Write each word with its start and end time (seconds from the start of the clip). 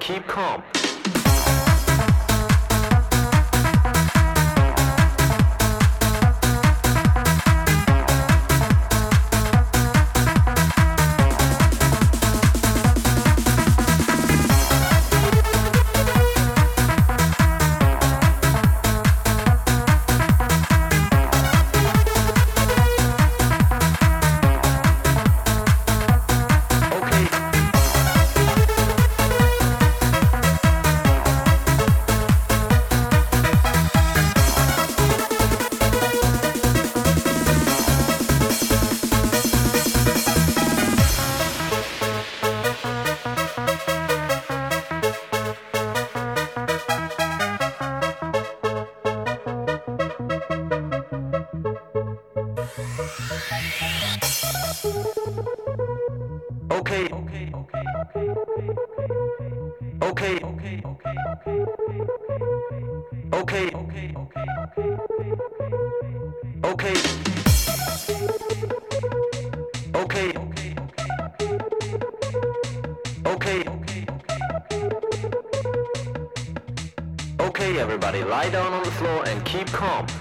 keep 0.00 0.26
calm. 0.26 0.69
keep 79.60 79.74
calm. 79.74 80.19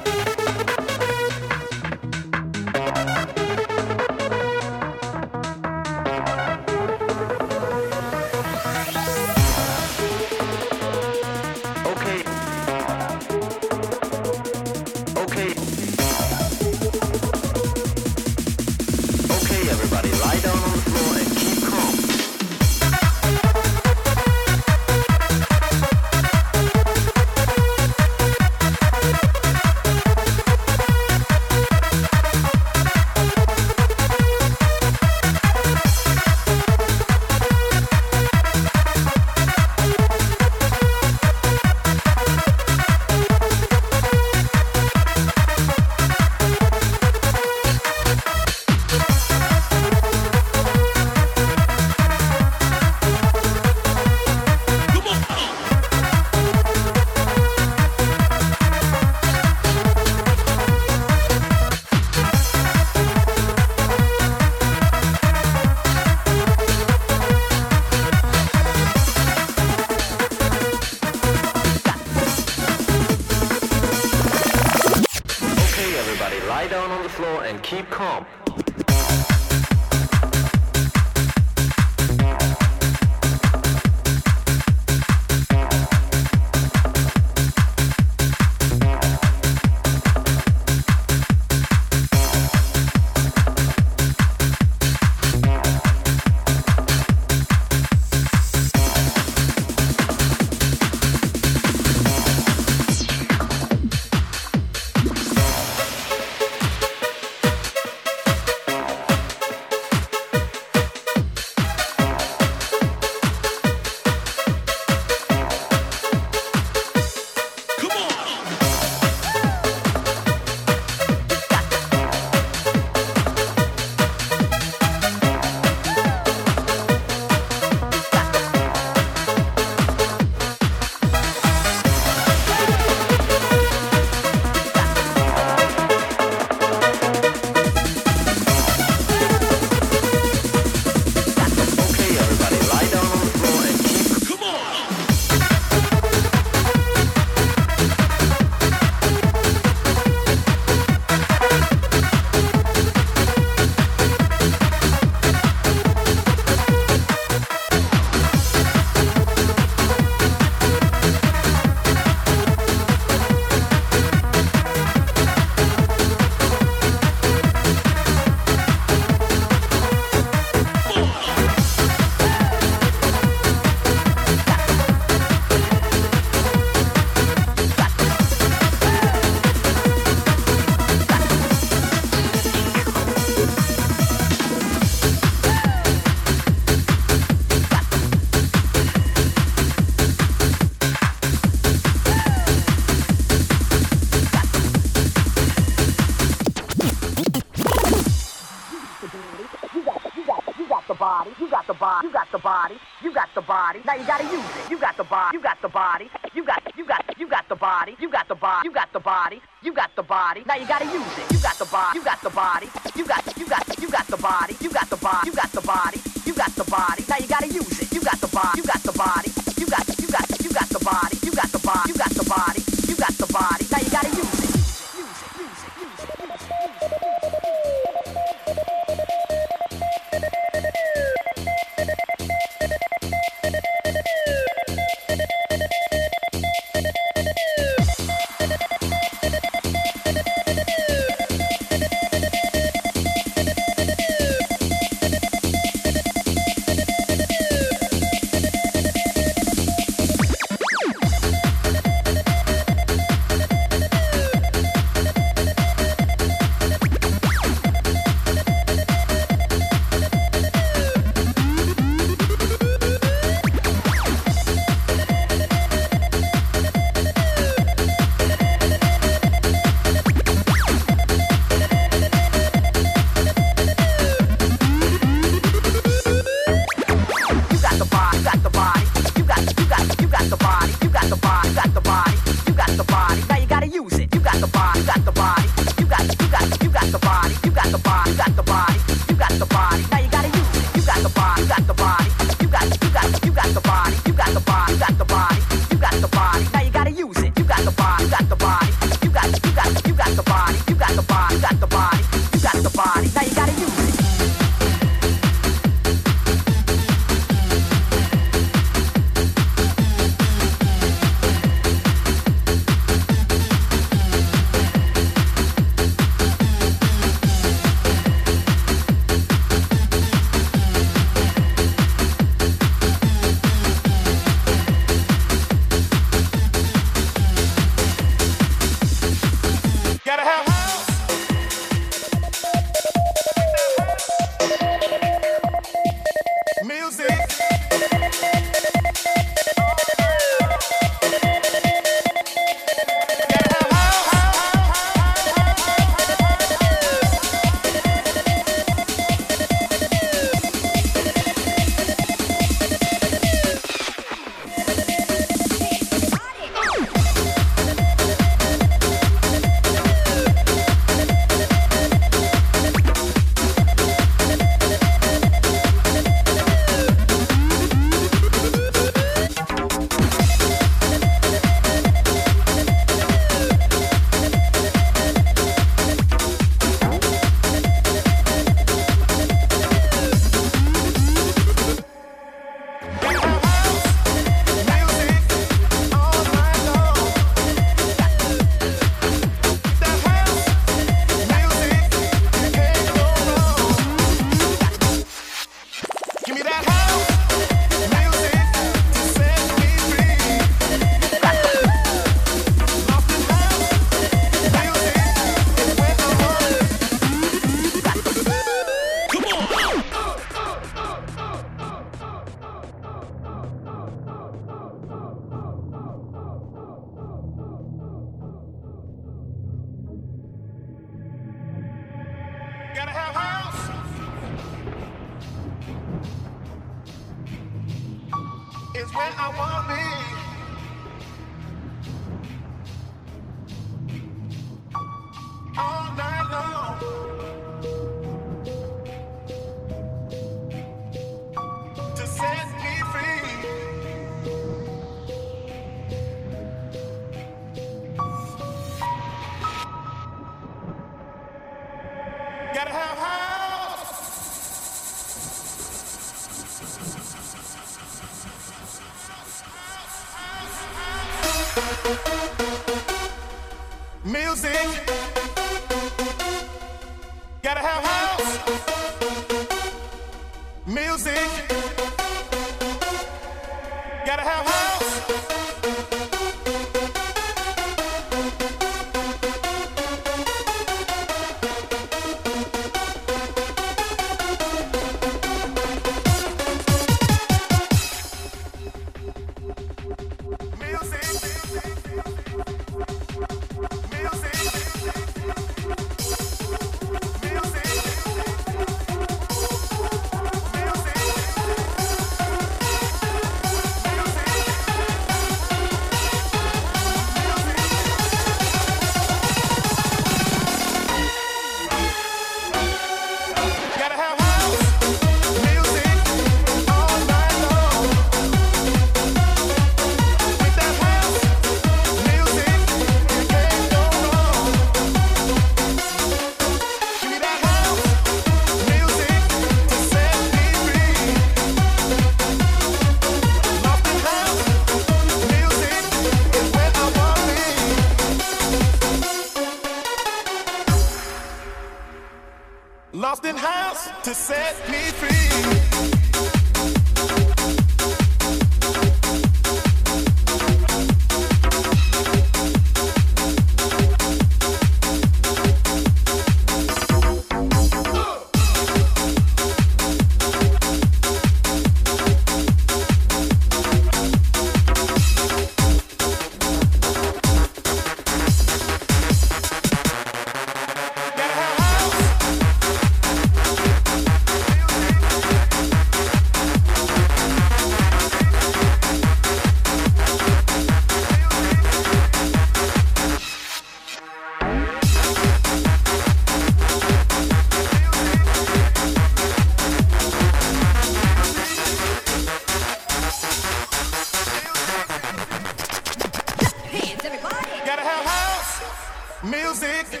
music 599.24 600.00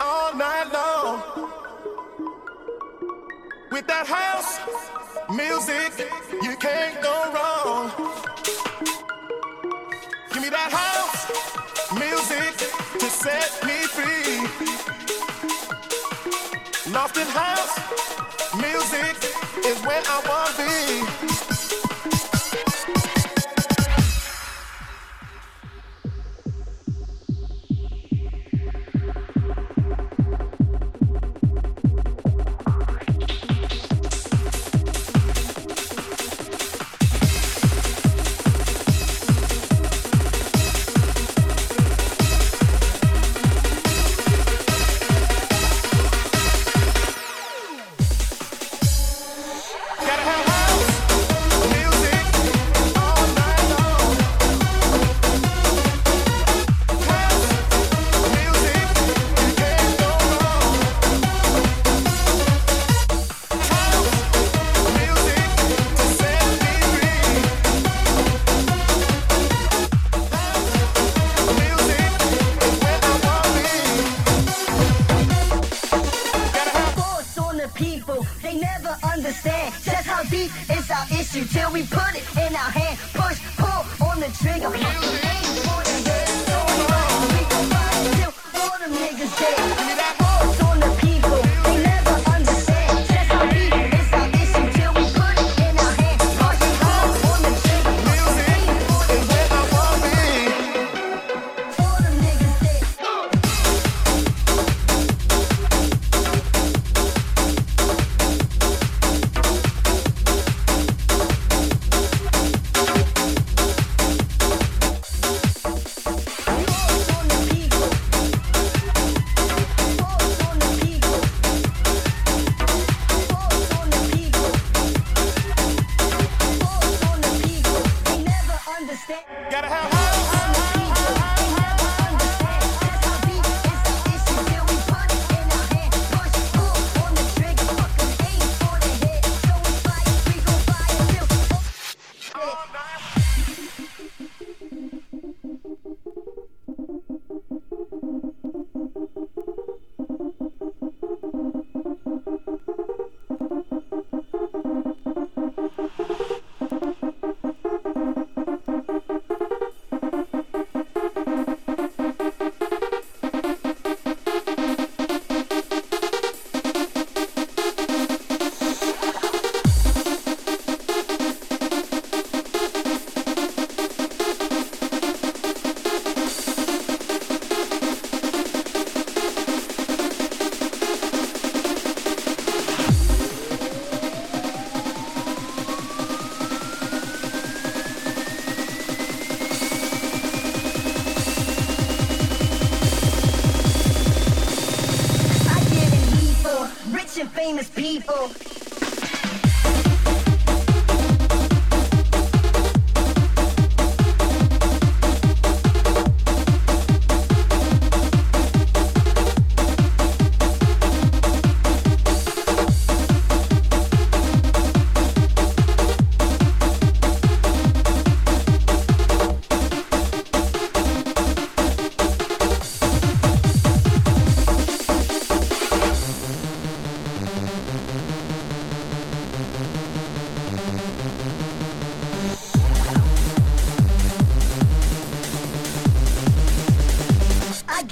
all 0.00 0.34
night 0.34 0.70
long. 0.72 1.50
With 3.70 3.86
that 3.88 4.06
house 4.06 4.60
music, 5.30 6.08
you 6.42 6.56
can't 6.56 7.02
go 7.02 7.32
wrong. 7.34 7.90
Give 10.32 10.42
me 10.42 10.50
that 10.50 10.70
house 10.70 11.30
music 11.94 12.56
to 13.00 13.06
set 13.06 13.50
me 13.64 13.86
free. 13.96 14.46
Lost 16.92 17.16
in 17.16 17.26
house 17.28 17.78
music 18.56 19.16
is 19.64 19.80
where 19.82 20.02
I 20.06 20.22
wanna 20.28 21.46
be. 21.46 21.51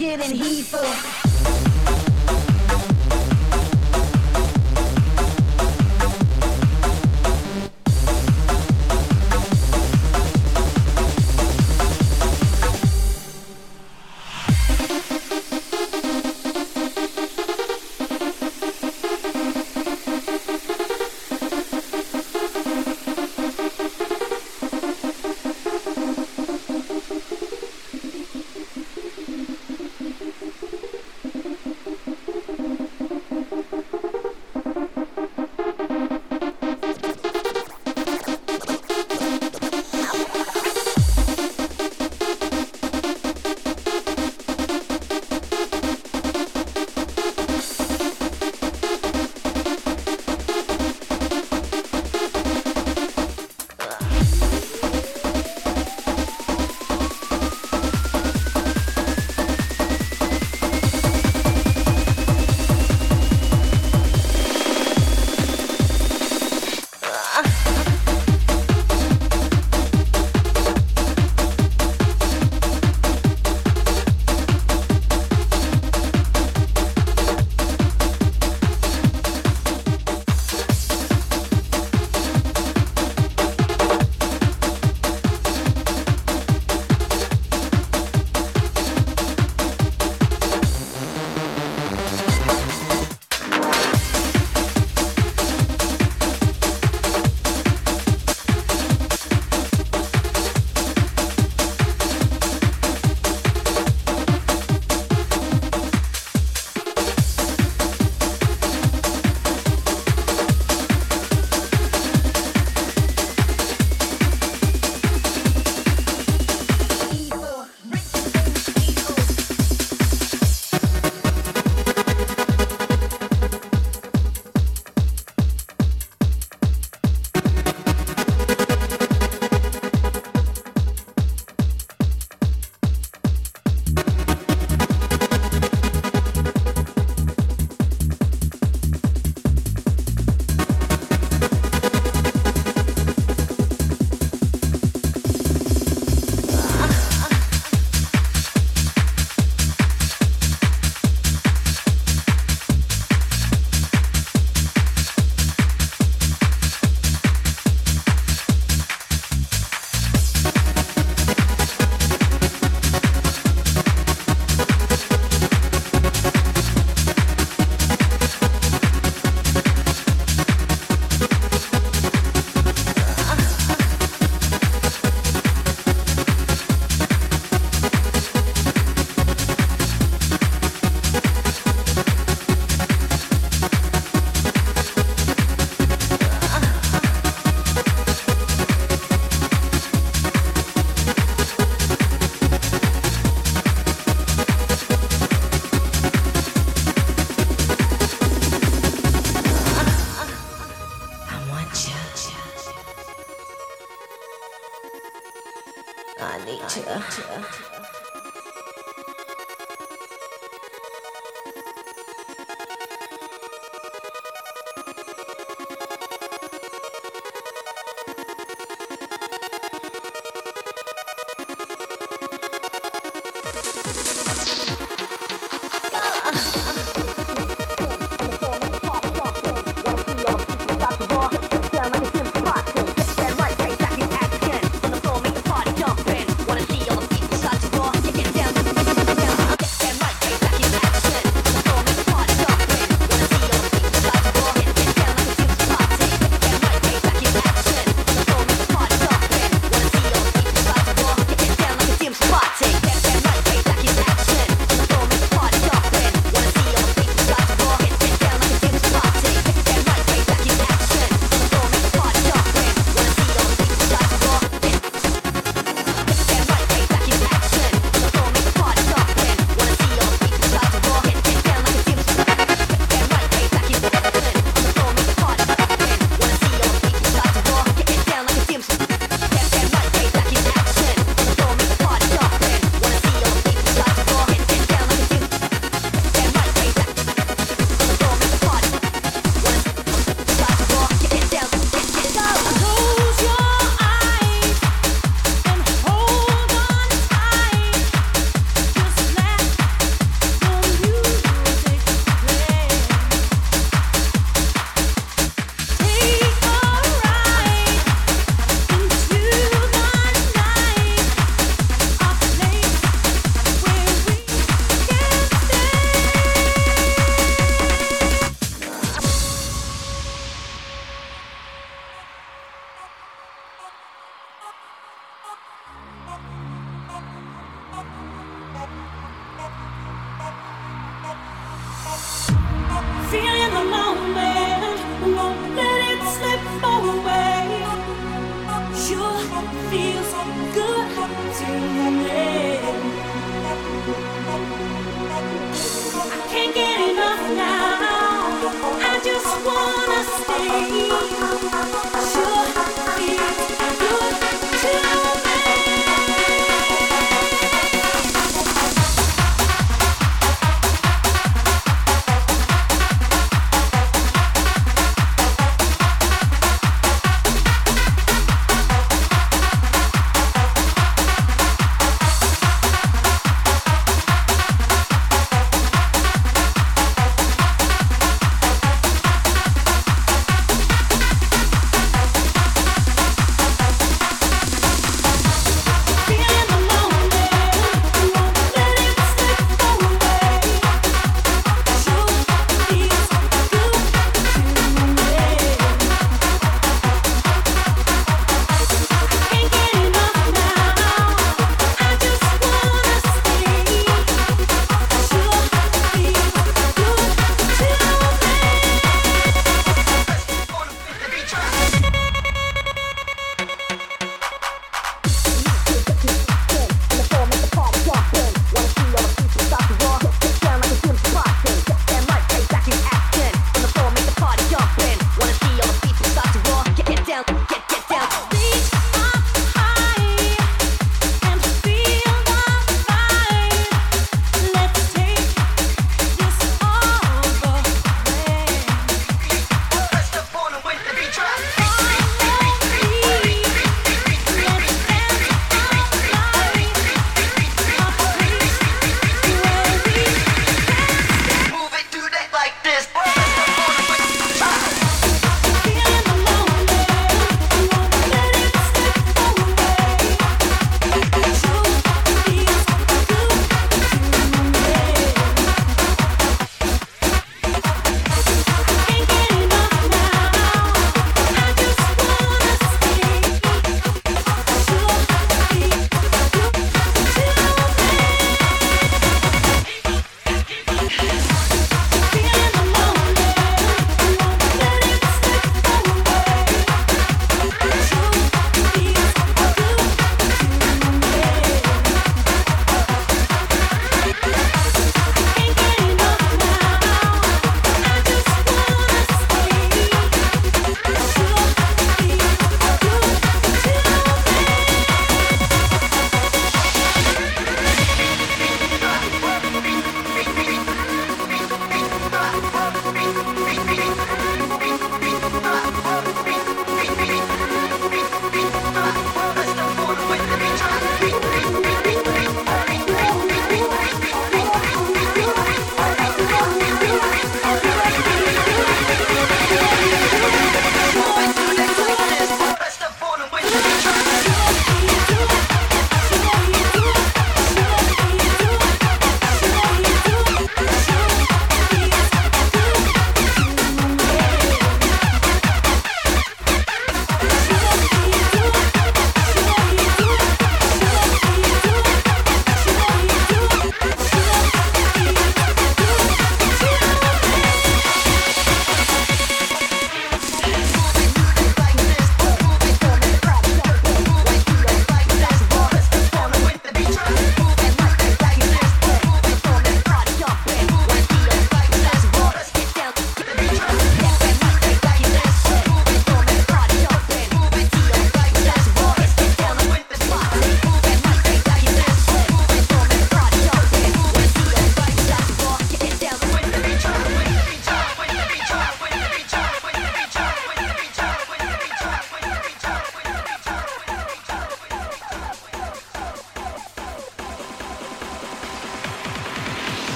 getting 0.00 0.34
heat 0.34 0.64
for. 0.64 1.29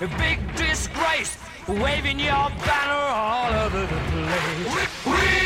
a 0.00 0.06
big 0.16 0.38
disgrace, 0.54 1.36
waving 1.66 2.20
your 2.20 2.50
banner 2.64 2.92
all 2.92 3.52
over 3.66 3.80
the 3.80 4.00
place. 4.12 5.04
We, 5.04 5.10
we 5.10 5.37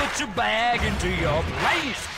put 0.00 0.18
your 0.18 0.28
bag 0.28 0.82
into 0.82 1.10
your 1.10 1.42
place. 1.42 2.09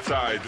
Zeit. 0.00 0.40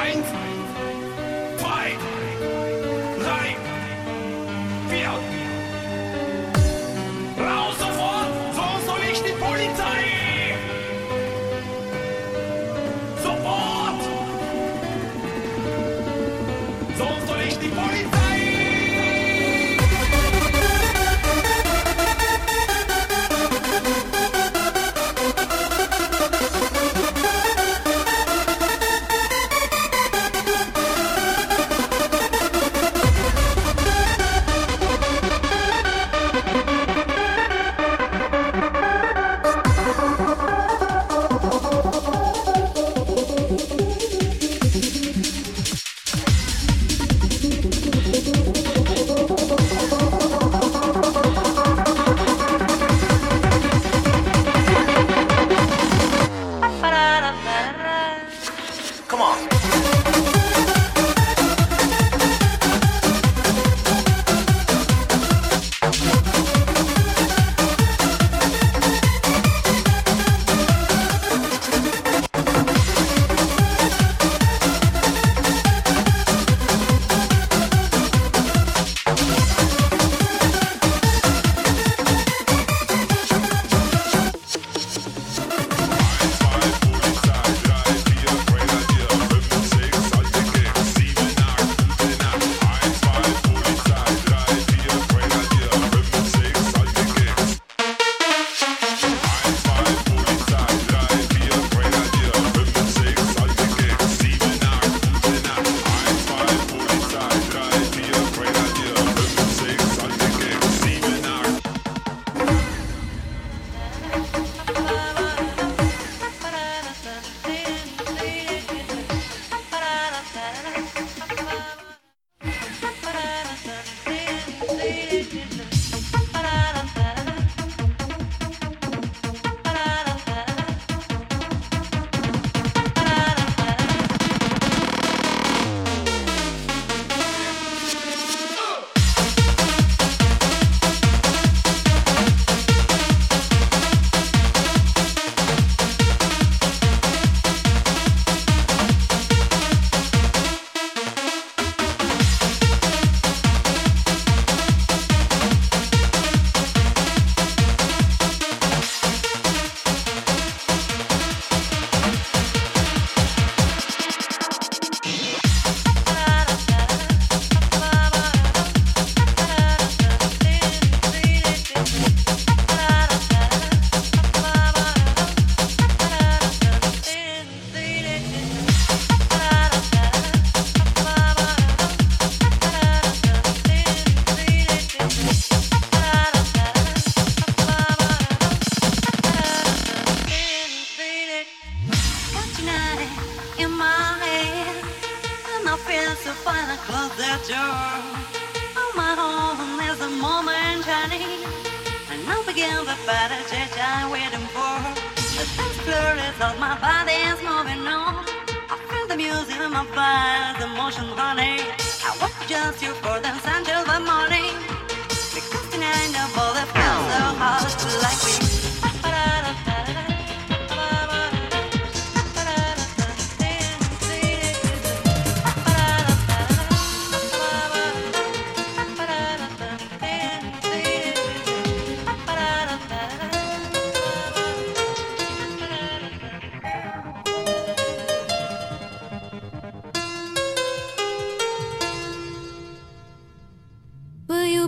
Eins! 0.00 0.49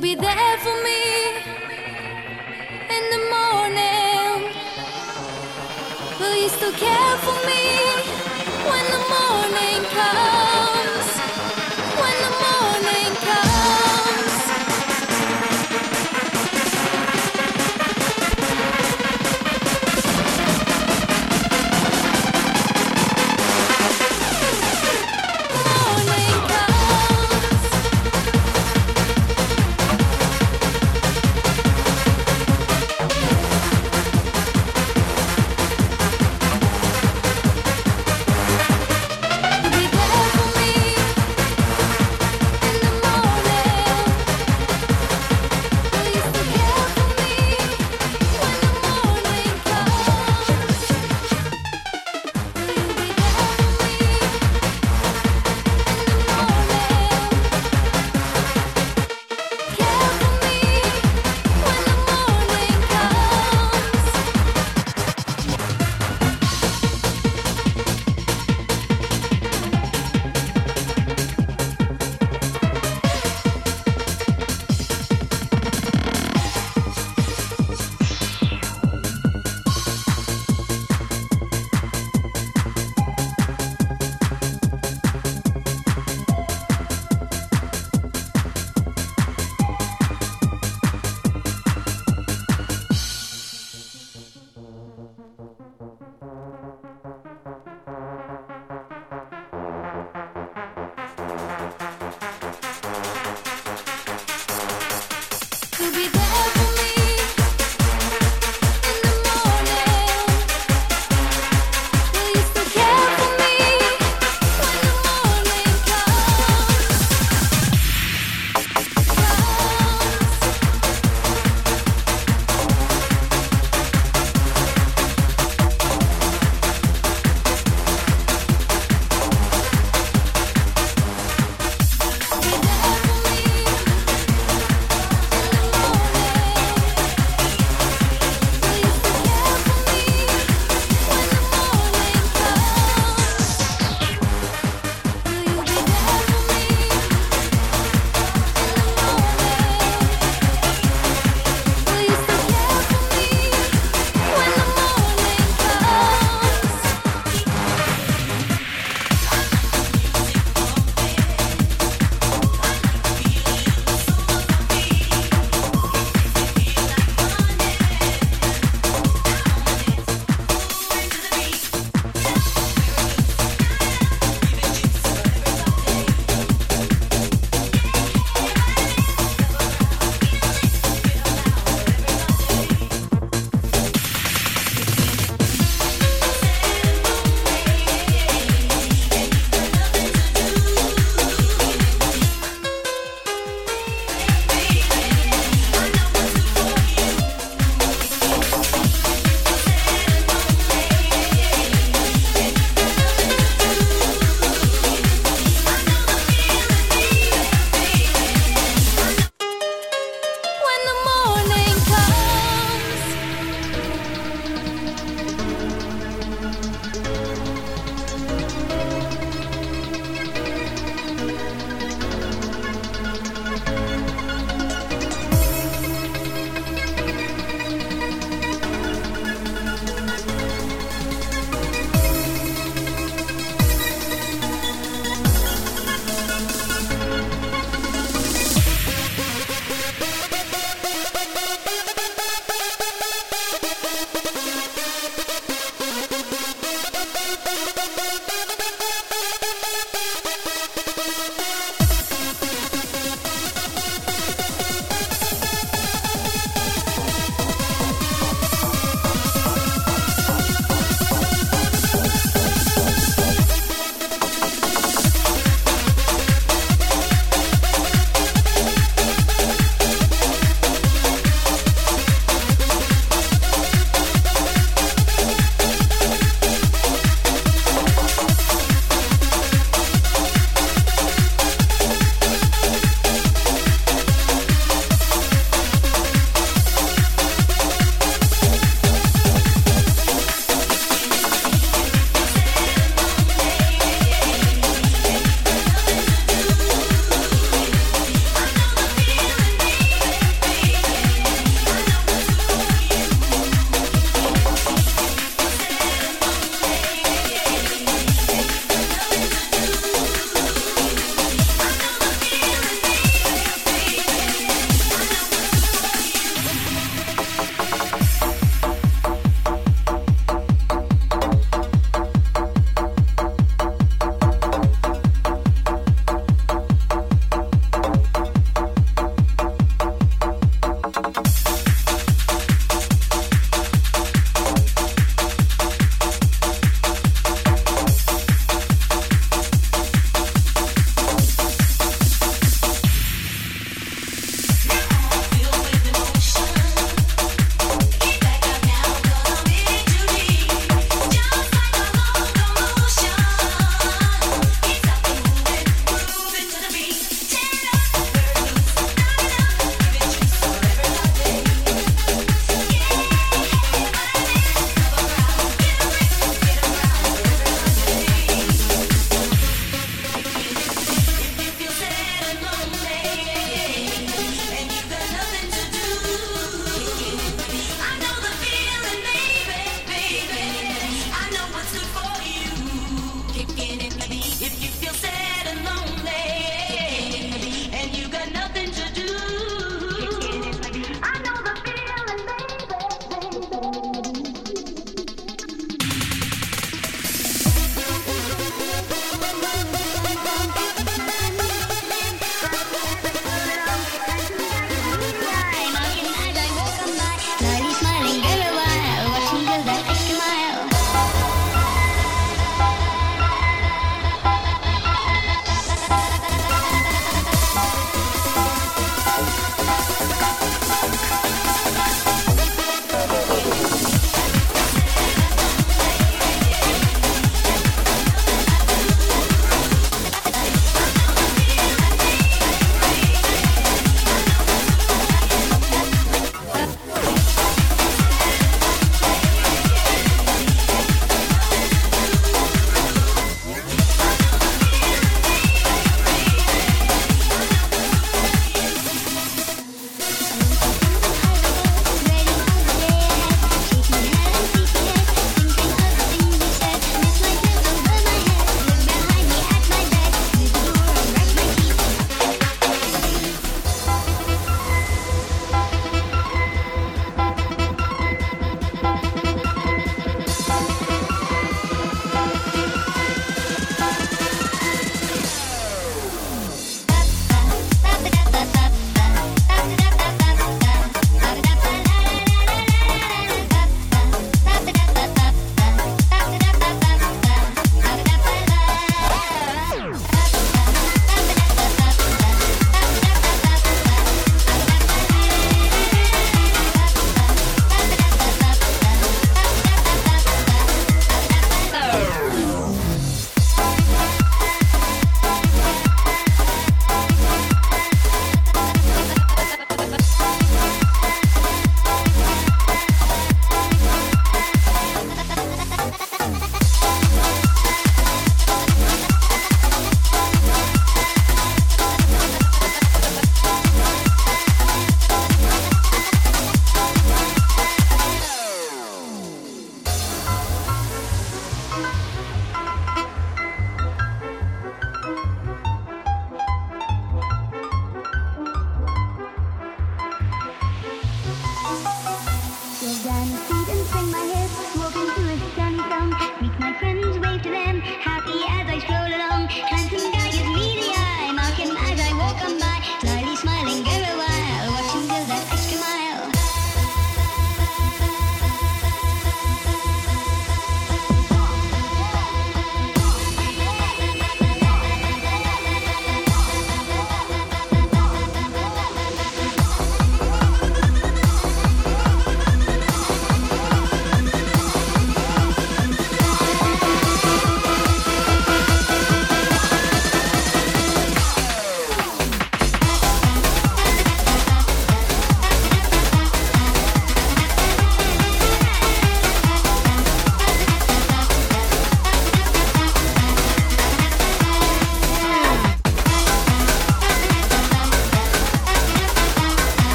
be 0.00 0.14
there 0.14 0.58
for 0.58 0.82
me 0.82 1.36
in 2.88 3.10
the 3.10 3.18
morning? 3.34 4.54
Will 6.18 6.36
you 6.42 6.48
still 6.48 6.72
care 6.72 7.16
for 7.18 7.34
me? 7.34 7.39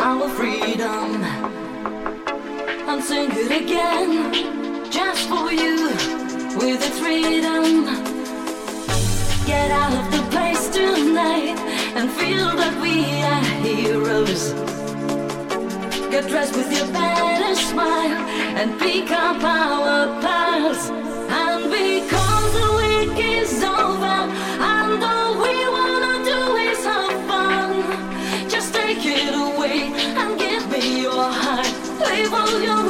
Our 0.00 0.28
freedom. 0.30 1.22
And 2.88 3.02
sing 3.04 3.30
it 3.32 3.50
again, 3.62 4.90
just 4.90 5.28
for 5.28 5.52
you, 5.52 5.88
with 6.58 6.80
its 6.88 7.00
rhythm. 7.00 7.84
Get 9.46 9.70
out 9.70 9.92
of 10.00 10.06
the 10.10 10.22
place 10.30 10.68
tonight 10.68 11.58
and 11.96 12.10
feel 12.10 12.50
that 12.62 12.74
we 12.84 12.96
are 13.32 13.44
heroes. 13.66 14.52
Get 16.10 16.28
dressed 16.28 16.56
with 16.56 16.70
your 16.76 16.88
better 16.92 17.54
smile 17.54 18.20
and 18.58 18.78
pick 18.80 19.10
up 19.10 19.42
our 19.42 20.20
pals. 20.20 20.90
And 21.42 21.64
because 21.70 22.52
the 22.60 22.70
week 22.80 23.16
is 23.38 23.62
over, 23.62 24.18
and 24.76 25.04
all 25.04 25.29
All 32.32 32.60
your 32.62 32.89